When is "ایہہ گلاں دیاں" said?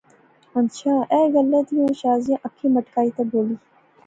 1.13-1.91